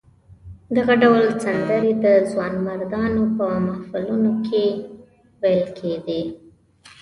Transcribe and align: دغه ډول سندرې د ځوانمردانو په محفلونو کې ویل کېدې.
دغه 0.75 0.93
ډول 1.01 1.23
سندرې 1.43 1.91
د 2.05 2.05
ځوانمردانو 2.31 3.23
په 3.37 3.45
محفلونو 3.67 4.31
کې 4.45 4.65
ویل 5.41 5.65
کېدې. 5.77 6.21